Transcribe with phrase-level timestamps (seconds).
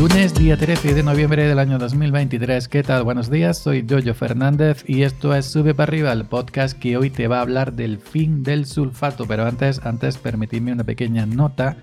[0.00, 2.68] Lunes, día 13 de noviembre del año 2023.
[2.68, 3.02] ¿Qué tal?
[3.02, 7.10] Buenos días, soy Jojo Fernández y esto es Sube para arriba, el podcast que hoy
[7.10, 9.26] te va a hablar del fin del sulfato.
[9.26, 11.76] Pero antes, antes permitidme una pequeña nota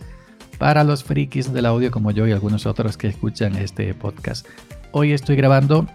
[0.58, 4.48] para los frikis del audio como yo y algunos otros que escuchan este podcast.
[4.94, 5.86] Hoy estoy grabando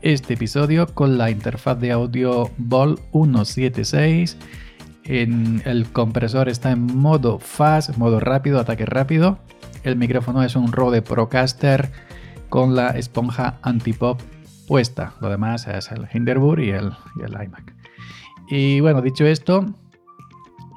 [0.00, 4.36] este episodio con la interfaz de audio Vol 176.
[5.06, 9.40] En el compresor está en modo fast, modo rápido, ataque rápido
[9.84, 11.90] el micrófono es un Rode Procaster
[12.48, 14.20] con la esponja antipop
[14.66, 15.12] puesta.
[15.20, 17.74] Lo demás es el Hinderburg y el, iMac.
[18.48, 19.66] Y bueno, dicho esto,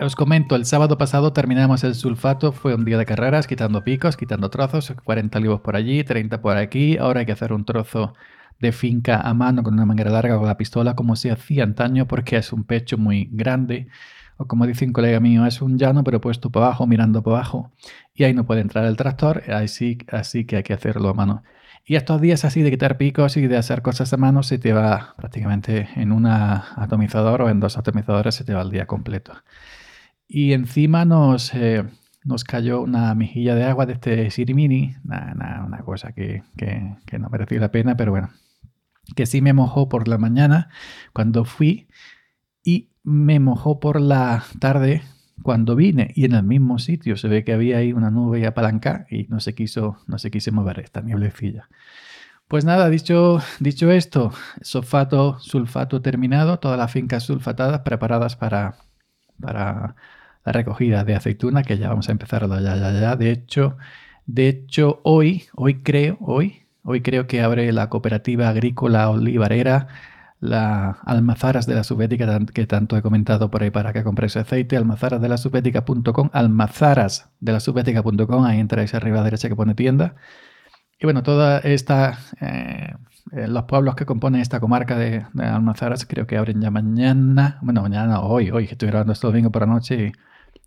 [0.02, 4.18] os comento, el sábado pasado terminamos el sulfato, fue un día de carreras, quitando picos,
[4.18, 8.14] quitando trozos, 40 olivos por allí, 30 por aquí, ahora hay que hacer un trozo
[8.60, 12.08] de finca a mano con una manguera larga con la pistola como se hacía antaño
[12.08, 13.88] porque es un pecho muy grande
[14.38, 17.38] o como dice un colega mío, es un llano pero puesto para abajo, mirando para
[17.38, 17.72] abajo,
[18.14, 21.44] y ahí no puede entrar el tractor, así, así que hay que hacerlo a mano.
[21.86, 24.74] Y estos días así de quitar picos y de hacer cosas a mano se te
[24.74, 29.34] va prácticamente en un atomizador o en dos atomizadores se te va el día completo.
[30.28, 31.86] Y encima nos, eh,
[32.26, 37.30] nos cayó una mejilla de agua de este Sirimini, una cosa que, que, que no
[37.30, 38.32] mereció la pena, pero bueno,
[39.16, 40.70] que sí me mojó por la mañana
[41.14, 41.88] cuando fui
[42.68, 45.02] y me mojó por la tarde
[45.42, 49.08] cuando vine y en el mismo sitio se ve que había ahí una nube apalancada
[49.10, 51.70] y no se quiso, no se quiso mover esta nieblecilla.
[52.50, 58.76] Pues nada, dicho, dicho esto, sulfato, sulfato terminado, todas las fincas sulfatadas preparadas para,
[59.40, 59.96] para
[60.44, 63.16] la recogida de aceituna, que ya vamos a empezar ya, ya, ya.
[63.16, 63.78] De hecho,
[64.26, 69.88] de hecho, hoy, hoy creo, hoy, hoy creo que abre la cooperativa agrícola olivarera
[70.40, 74.78] la almazaras de la subética que tanto he comentado por ahí para que compréis aceite,
[74.78, 75.30] almazaras de
[78.46, 80.16] ahí entráis arriba a la derecha que pone tienda.
[81.00, 82.94] Y bueno, toda esta, eh,
[83.32, 87.82] eh, los pueblos que componen esta comarca de, almazaras creo que abren ya mañana, bueno,
[87.84, 90.12] mañana hoy, hoy, estoy grabando esto domingo por la noche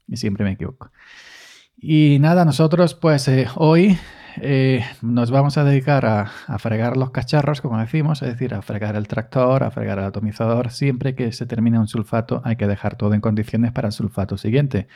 [0.09, 0.91] y, siempre me equivoco.
[1.77, 3.99] Y nada, nosotros pues eh, hoy
[4.37, 6.27] eh, nos vamos a dedicar a,
[6.59, 10.71] fregar los cacharros, como decimos, es decir, a fregar el tractor, a fregar el atomizador.
[10.71, 14.37] Siempre que se termine un sulfato hay que dejar todo en condiciones para el sulfato
[14.37, 14.89] siguiente.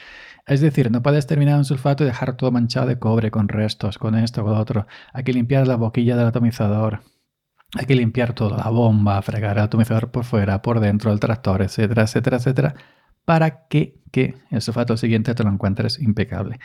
[0.47, 3.99] Es decir, no puedes terminar un sulfato y dejar todo manchado de cobre con restos,
[3.99, 4.87] con esto, con lo otro.
[5.13, 7.01] Hay que limpiar la boquilla del atomizador.
[7.77, 11.63] Hay que limpiar toda la bomba, fregar el atomizador por fuera, por dentro del tractor,
[11.63, 12.75] etcétera, etcétera, etcétera,
[13.25, 16.61] para que, que el sulfato siguiente te lo encuentres impecable.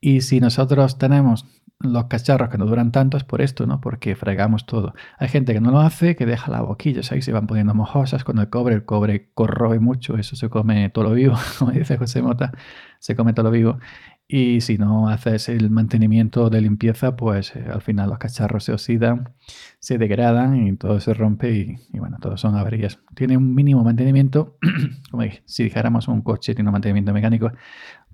[0.00, 1.46] Y si nosotros tenemos
[1.84, 3.80] los cacharros que no duran tanto es por esto, ¿no?
[3.80, 4.94] Porque fregamos todo.
[5.18, 8.24] Hay gente que no lo hace, que deja la boquilla, ahí se van poniendo mojosas
[8.24, 11.96] con el cobre, el cobre corroe mucho, eso se come todo lo vivo, como dice
[11.96, 12.52] José Mota,
[12.98, 13.78] se come todo lo vivo.
[14.26, 18.72] Y si no haces el mantenimiento de limpieza, pues eh, al final los cacharros se
[18.72, 19.34] oxidan,
[19.80, 21.52] se degradan y todo se rompe
[21.92, 22.98] y, bueno, todos son averías.
[23.14, 24.56] Tiene un mínimo mantenimiento,
[25.10, 27.52] como si dijéramos un coche tiene un mantenimiento mecánico,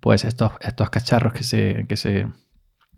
[0.00, 2.26] pues estos, estos cacharros que se, que se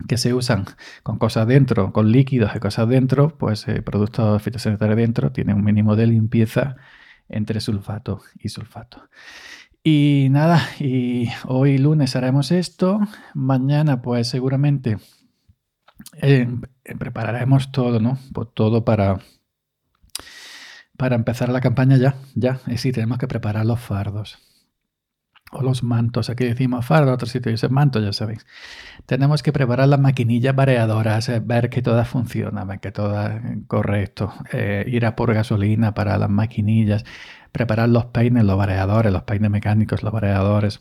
[0.09, 0.65] que se usan
[1.03, 5.65] con cosas dentro, con líquidos y cosas dentro, pues eh, productos fitosanitarios dentro tienen un
[5.65, 6.77] mínimo de limpieza
[7.29, 9.09] entre sulfato y sulfato.
[9.85, 13.01] Y nada, y hoy lunes haremos esto,
[13.35, 14.99] mañana pues seguramente
[16.21, 16.49] eh,
[16.99, 18.19] prepararemos todo, ¿no?
[18.33, 19.19] Pues todo para,
[20.97, 24.39] para empezar la campaña ya, ya, es decir, tenemos que preparar los fardos
[25.53, 26.31] o los mantos.
[26.31, 28.47] Aquí decimos fardo, otro sitio dice manto, ya sabéis.
[29.07, 35.07] Tenemos que preparar las maquinillas variadoras, ver que todas funcionan, que todas correcto, eh, ir
[35.07, 37.05] a por gasolina para las maquinillas,
[37.53, 40.81] preparar los peines, los variadores, los peines mecánicos, los variadores.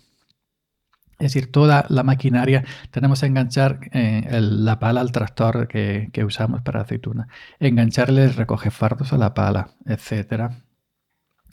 [1.20, 6.24] Es decir, toda la maquinaria tenemos que enganchar eh, la pala al tractor que, que,
[6.24, 7.28] usamos para aceituna,
[7.60, 10.64] engancharle el recoge fardos a la pala, etcétera,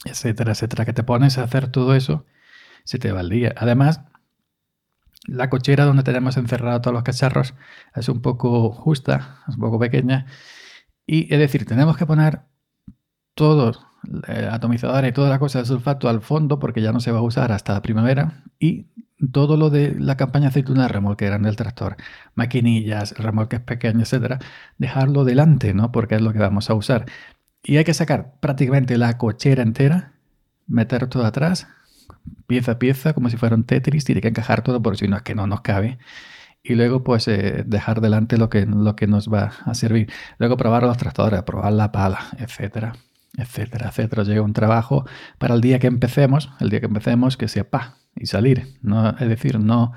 [0.05, 0.85] etcétera, etcétera.
[0.85, 2.25] Que te pones a hacer todo eso
[2.83, 3.53] se te va el día.
[3.57, 4.01] Además,
[5.25, 7.53] la cochera donde tenemos encerrados todos los cacharros
[7.95, 10.25] es un poco justa, es un poco pequeña.
[11.05, 12.41] Y es decir, tenemos que poner
[13.35, 13.85] todos
[14.27, 17.19] el atomizador y toda la cosa de sulfato al fondo porque ya no se va
[17.19, 18.43] a usar hasta la primavera.
[18.59, 18.87] Y
[19.31, 21.97] todo lo de la campaña aceituna remolque grande del tractor,
[22.35, 24.39] maquinillas, remolques pequeños, etcétera,
[24.77, 25.91] dejarlo delante, ¿no?
[25.91, 27.05] Porque es lo que vamos a usar.
[27.63, 30.13] Y hay que sacar prácticamente la cochera entera,
[30.67, 31.67] meter todo atrás,
[32.47, 35.17] pieza a pieza, como si fuera un Tetris, tiene que encajar todo, porque si no
[35.17, 35.99] es que no nos cabe.
[36.63, 40.11] Y luego, pues, eh, dejar delante lo que, lo que nos va a servir.
[40.39, 42.93] Luego, probar los tractores, probar la pala, etcétera,
[43.37, 44.23] etcétera, etcétera.
[44.23, 45.05] Llega un trabajo
[45.37, 48.67] para el día que empecemos, el día que empecemos, que sea pa y salir.
[48.81, 49.93] No, es decir, no,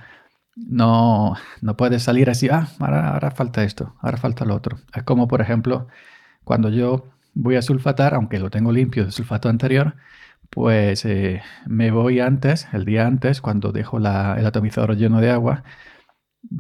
[0.57, 4.79] no, no puedes salir así, ah, ahora, ahora falta esto, ahora falta lo otro.
[4.95, 5.89] Es como, por ejemplo,
[6.45, 9.97] cuando yo voy a sulfatar, aunque lo tengo limpio de sulfato anterior,
[10.53, 15.65] pues eh, me voy antes, el día antes, cuando dejo el atomizador lleno de agua,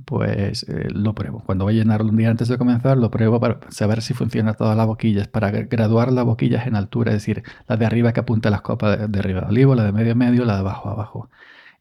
[0.07, 1.43] pues eh, lo pruebo.
[1.45, 4.55] Cuando voy a llenarlo un día antes de comenzar, lo pruebo para saber si funciona
[4.55, 8.21] todas las boquillas, para graduar las boquillas en altura, es decir, la de arriba que
[8.21, 11.31] apunta las copas de, arriba de olivo, la de medio medio, la de abajo abajo.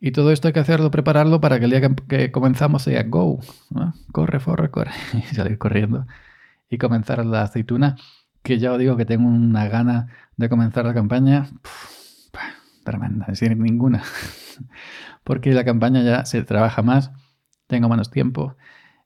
[0.01, 3.39] Y todo esto hay que hacerlo, prepararlo para que el día que, comenzamos sea go,
[4.11, 6.07] corre, corre, corre, y salir corriendo
[6.69, 7.95] y comenzar la aceituna,
[8.43, 11.47] que ya os digo que tengo una gana de comenzar la campaña
[12.83, 14.03] tremenda, es decir, ninguna.
[15.23, 17.11] Porque la campaña ya se trabaja más,
[17.67, 18.55] tengo menos tiempo,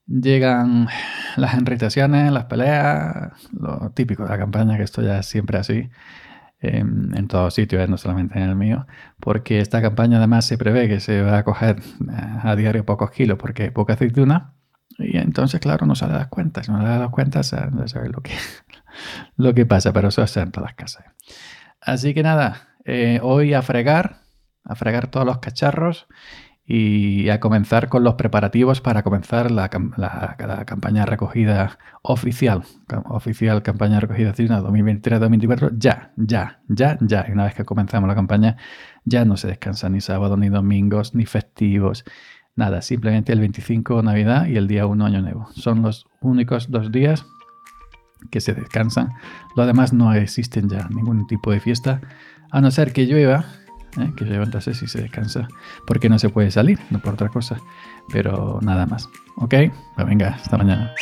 [0.06, 0.88] llegan
[1.36, 5.90] las enritaciones, las peleas, lo típico de la campaña, que esto ya es siempre así.
[6.58, 8.86] En, todos sitios, eh, no solamente en el mío,
[9.20, 13.10] porque esta campaña además se prevé que se va a coger eh, a diario pocos
[13.10, 14.56] kilos porque hay poca aceituna,
[14.98, 16.62] y entonces, claro, no se le das cuenta.
[16.62, 18.32] Si no le das cuenta, ya sabes lo que,
[19.36, 21.04] lo que pasa, pero eso es en todas las casas.
[21.80, 24.20] Así que nada, eh, hoy a fregar,
[24.64, 26.06] a fregar todos los cacharros
[26.64, 32.62] y a comenzar con los preparativos para comenzar la, campaña recogida oficial,
[33.08, 37.26] oficial campaña recogida 2023-2024, ya, ya, ya, ya.
[37.28, 38.56] Y una vez que comenzamos la campaña,
[39.04, 42.04] ya no se descansa ni sábado, ni domingos, ni festivos,
[42.56, 45.48] nada, simplemente el 25 Navidad y el día 1 Año Nuevo.
[45.54, 47.26] Son los únicos dos días
[48.30, 49.14] que se descansan.
[49.54, 52.00] Lo demás no existen ya ningún tipo de fiesta
[52.50, 53.46] a no ser que llueva,
[53.98, 54.12] ¿eh?
[54.16, 55.48] que llueva entonces si se descansa,
[55.86, 57.58] porque no se puede salir, no por otra cosa.
[58.12, 59.08] Pero nada más.
[59.36, 59.54] ¿Ok?
[59.94, 60.92] Pues venga, hasta mañana.